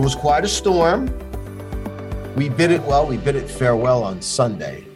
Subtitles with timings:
[0.00, 1.08] It was quite a storm.
[2.34, 4.86] We bid it well, we bid it farewell on Sunday.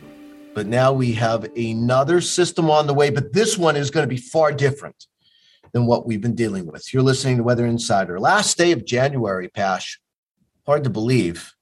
[0.55, 4.09] But now we have another system on the way, but this one is going to
[4.09, 5.07] be far different
[5.73, 6.91] than what we've been dealing with.
[6.95, 8.19] You're listening to Weather Insider.
[8.19, 10.01] Last day of January, Pash.
[10.65, 11.53] Hard to believe.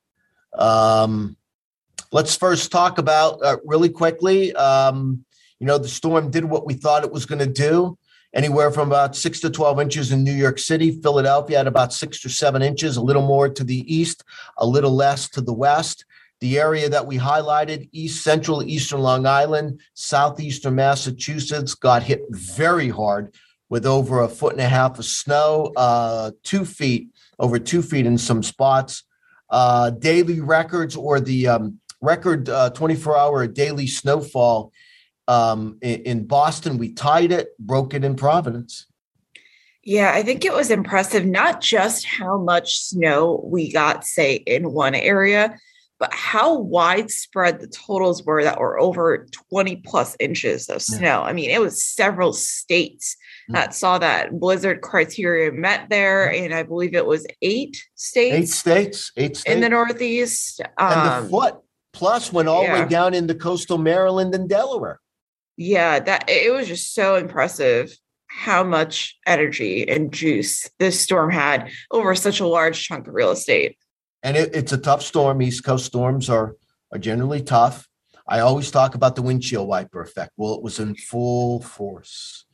[0.57, 1.37] Um,
[2.13, 4.55] let's first talk about uh, really quickly.
[4.55, 5.25] Um,
[5.59, 7.99] you know, the storm did what we thought it was going to do
[8.35, 10.91] anywhere from about six to 12 inches in New York City.
[10.91, 14.25] Philadelphia had about six to seven inches, a little more to the east,
[14.57, 16.05] a little less to the west.
[16.41, 22.89] The area that we highlighted, east central, eastern Long Island, southeastern Massachusetts, got hit very
[22.89, 23.35] hard
[23.69, 27.09] with over a foot and a half of snow, uh, two feet,
[27.39, 29.05] over two feet in some spots.
[29.49, 34.73] Uh, daily records or the um, record 24 uh, hour daily snowfall
[35.29, 38.87] um, in, in Boston, we tied it, broke it in Providence.
[39.85, 44.73] Yeah, I think it was impressive, not just how much snow we got, say, in
[44.73, 45.59] one area,
[45.99, 51.01] but how widespread the totals were that were over 20 plus inches of snow.
[51.01, 51.21] Yeah.
[51.21, 53.17] I mean, it was several states
[53.49, 53.55] mm.
[53.55, 56.33] that saw that blizzard criteria met there.
[56.33, 58.35] And I believe it was eight states.
[58.35, 59.55] Eight states, eight states.
[59.55, 60.61] In the Northeast.
[60.77, 61.57] Um, and the foot
[61.93, 62.77] plus went all yeah.
[62.77, 65.01] the way down into coastal Maryland and Delaware.
[65.57, 71.71] Yeah, that it was just so impressive how much energy and juice this storm had
[71.91, 73.77] over such a large chunk of real estate
[74.23, 75.43] and it, it's a tough storm.
[75.43, 76.57] East Coast storms are
[76.93, 77.89] are generally tough.
[78.29, 80.33] I always talk about the windshield wiper effect.
[80.37, 82.45] Well, it was in full force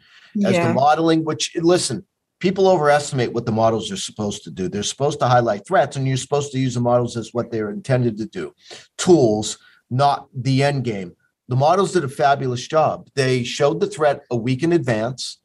[0.45, 0.69] as yeah.
[0.69, 1.25] the modeling.
[1.25, 2.07] Which listen,
[2.41, 4.69] people overestimate what the models are supposed to do.
[4.69, 7.71] They're supposed to highlight threats, and you're supposed to use the models as what they're
[7.71, 8.55] intended to do,
[8.97, 9.59] tools,
[9.91, 11.15] not the end game.
[11.49, 13.09] The models did a fabulous job.
[13.15, 15.39] They showed the threat a week in advance,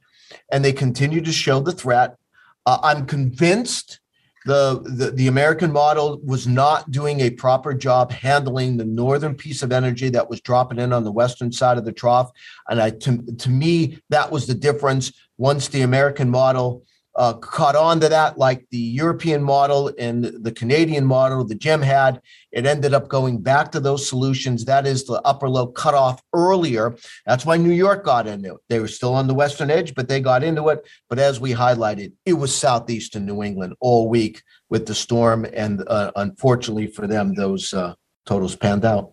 [0.51, 2.17] and they continue to show the threat.
[2.65, 3.99] Uh, I'm convinced
[4.45, 9.63] the, the, the American model was not doing a proper job handling the northern piece
[9.63, 12.29] of energy that was dropping in on the western side of the trough.
[12.67, 15.13] And I, to, to me, that was the difference.
[15.37, 16.83] Once the American model
[17.15, 21.81] uh, caught on to that, like the European model and the Canadian model, the GEM
[21.81, 22.21] had.
[22.51, 24.65] It ended up going back to those solutions.
[24.65, 26.95] That is the upper low cut off earlier.
[27.25, 28.61] That's why New York got into it.
[28.69, 30.87] They were still on the western edge, but they got into it.
[31.09, 35.45] But as we highlighted, it was southeastern New England all week with the storm.
[35.53, 37.93] And uh, unfortunately for them, those uh,
[38.25, 39.11] totals panned out.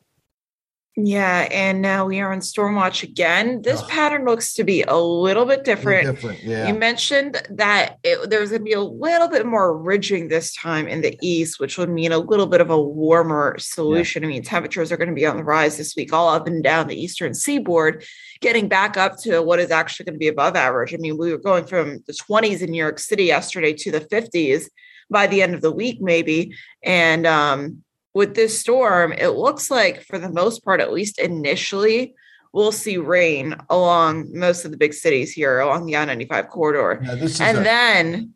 [0.97, 3.63] Yeah, and now we are on storm watch again.
[3.63, 3.87] This oh.
[3.87, 6.07] pattern looks to be a little bit different.
[6.07, 6.67] Different yeah.
[6.67, 10.89] You mentioned that it, there's going to be a little bit more ridging this time
[10.89, 14.23] in the east, which would mean a little bit of a warmer solution.
[14.23, 14.29] Yeah.
[14.29, 16.63] I mean, temperatures are going to be on the rise this week, all up and
[16.63, 18.05] down the eastern seaboard,
[18.41, 20.93] getting back up to what is actually going to be above average.
[20.93, 24.01] I mean, we were going from the 20s in New York City yesterday to the
[24.01, 24.65] 50s
[25.09, 27.85] by the end of the week, maybe, and um,
[28.21, 32.15] with this storm, it looks like for the most part, at least initially,
[32.53, 37.01] we'll see rain along most of the big cities here along the I-95 corridor.
[37.03, 38.35] Yeah, and a- then,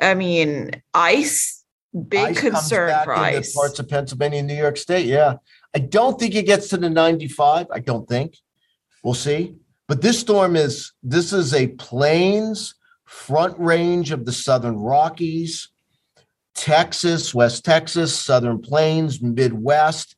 [0.00, 1.62] I mean, ice,
[2.08, 3.54] big ice concern for ice.
[3.54, 5.04] Parts of Pennsylvania and New York State.
[5.04, 5.34] Yeah.
[5.76, 7.66] I don't think it gets to the 95.
[7.70, 8.38] I don't think.
[9.04, 9.56] We'll see.
[9.86, 15.68] But this storm is this is a plains front range of the southern Rockies
[16.54, 20.16] Texas, West Texas, Southern Plains, Midwest.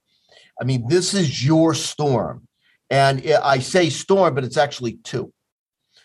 [0.60, 2.46] I mean, this is your storm.
[2.90, 5.32] And I say storm, but it's actually two.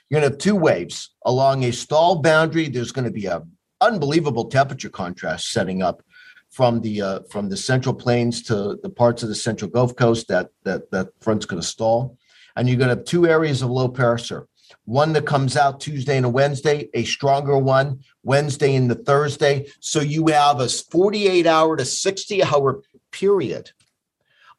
[0.09, 2.69] You're going to have two waves along a stall boundary.
[2.69, 3.43] There's going to be a
[3.81, 6.01] unbelievable temperature contrast setting up
[6.49, 10.29] from the uh, from the central plains to the parts of the central Gulf Coast
[10.29, 12.17] that that that front's going to stall,
[12.55, 14.47] and you're going to have two areas of low pressure
[14.85, 19.67] one that comes out Tuesday and a Wednesday, a stronger one Wednesday and the Thursday.
[19.79, 22.81] So you have a 48 hour to 60 hour
[23.11, 23.71] period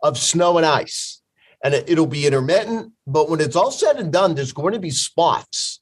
[0.03, 1.21] of snow and ice.
[1.63, 4.79] And it, will be intermittent, but when it's all said and done, there's going to
[4.79, 5.81] be spots,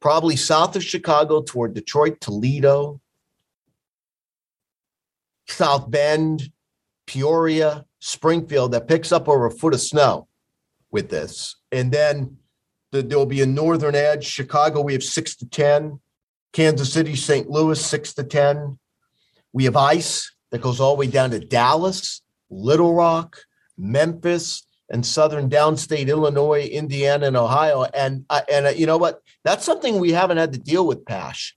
[0.00, 3.00] probably south of Chicago toward Detroit, Toledo,
[5.46, 6.50] South Bend,
[7.06, 10.26] Peoria, Springfield that picks up over a foot of snow
[10.90, 11.56] with this.
[11.70, 12.45] And then the,
[12.92, 14.24] there'll be a northern edge.
[14.24, 16.00] Chicago, we have six to 10.
[16.52, 17.50] Kansas City, St.
[17.50, 18.78] Louis, six to 10.
[19.52, 23.38] We have ice that goes all the way down to Dallas, Little Rock,
[23.76, 27.84] Memphis, and southern downstate Illinois, Indiana, and Ohio.
[27.84, 29.20] And uh, and uh, you know what?
[29.44, 31.56] That's something we haven't had to deal with, Pash.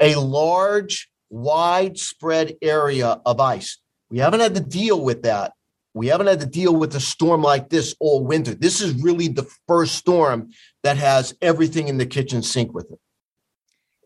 [0.00, 3.78] A large, widespread area of ice.
[4.10, 5.52] We haven't had to deal with that.
[5.98, 8.54] We haven't had to deal with a storm like this all winter.
[8.54, 10.50] This is really the first storm
[10.84, 12.98] that has everything in the kitchen sink with it.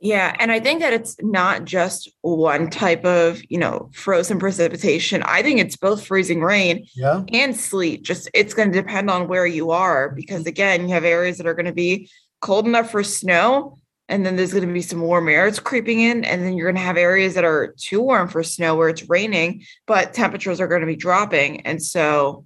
[0.00, 5.22] Yeah, and I think that it's not just one type of, you know, frozen precipitation.
[5.22, 7.22] I think it's both freezing rain yeah.
[7.32, 8.02] and sleet.
[8.02, 10.48] Just it's going to depend on where you are because mm-hmm.
[10.48, 12.10] again, you have areas that are going to be
[12.40, 13.78] cold enough for snow
[14.12, 16.66] and then there's going to be some warm air it's creeping in and then you're
[16.70, 20.60] going to have areas that are too warm for snow where it's raining but temperatures
[20.60, 22.44] are going to be dropping and so,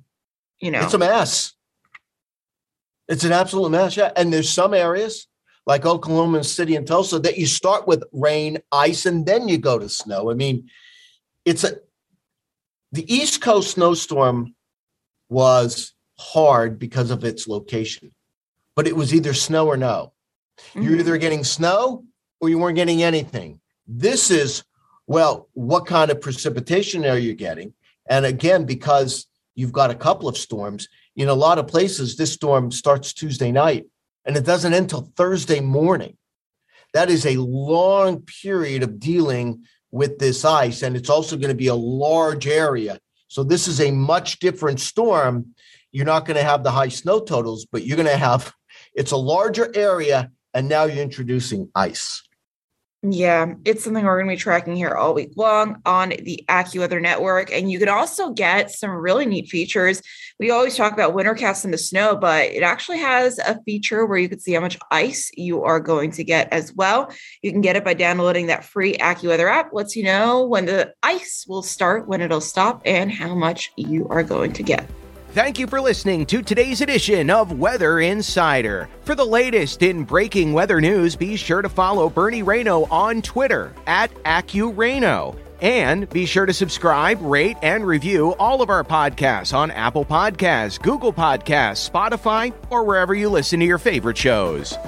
[0.60, 0.80] you know.
[0.80, 1.52] It's a mess.
[3.08, 3.96] It's an absolute mess.
[3.96, 5.28] Yeah, and there's some areas
[5.66, 9.78] like Oklahoma City and Tulsa that you start with rain, ice, and then you go
[9.78, 10.30] to snow.
[10.30, 10.68] I mean,
[11.44, 11.76] it's a
[12.92, 14.54] the East Coast snowstorm
[15.28, 18.12] was hard because of its location,
[18.74, 20.12] but it was either snow or no.
[20.58, 20.82] Mm-hmm.
[20.82, 22.04] You're either getting snow
[22.40, 23.60] or you weren't getting anything.
[23.86, 24.64] This is,
[25.06, 27.74] well, what kind of precipitation are you getting?
[28.08, 32.32] And again, because you've got a couple of storms, in a lot of places, this
[32.32, 33.86] storm starts Tuesday night
[34.24, 36.16] and it doesn't end until Thursday morning.
[36.92, 41.54] That is a long period of dealing with this ice, and it's also going to
[41.54, 42.98] be a large area.
[43.28, 45.54] So, this is a much different storm.
[45.92, 48.52] You're not going to have the high snow totals, but you're going to have
[48.94, 52.22] it's a larger area, and now you're introducing ice.
[53.02, 57.00] Yeah, it's something we're going to be tracking here all week long on the AccuWeather
[57.00, 57.52] Network.
[57.52, 60.00] And you can also get some really neat features.
[60.40, 64.18] We always talk about Wintercast in the snow, but it actually has a feature where
[64.18, 67.12] you can see how much ice you are going to get as well.
[67.42, 69.74] You can get it by downloading that free AccuWeather app.
[69.74, 74.08] Lets you know when the ice will start, when it'll stop, and how much you
[74.08, 74.88] are going to get.
[75.36, 78.88] Thank you for listening to today's edition of Weather Insider.
[79.02, 83.74] For the latest in breaking weather news, be sure to follow Bernie Rayno on Twitter
[83.86, 85.36] at AccuRayno.
[85.60, 90.80] And be sure to subscribe, rate, and review all of our podcasts on Apple Podcasts,
[90.80, 94.78] Google Podcasts, Spotify, or wherever you listen to your favorite shows.